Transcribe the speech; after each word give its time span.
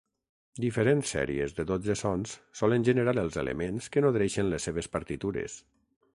Diferents 0.63 1.11
sèries 1.15 1.53
de 1.59 1.65
dotze 1.71 1.97
sons 2.01 2.33
solen 2.63 2.89
generar 2.91 3.15
els 3.25 3.39
elements 3.43 3.93
que 3.97 4.05
nodreixen 4.07 4.53
les 4.55 4.71
seves 4.71 4.93
partitures. 4.97 5.61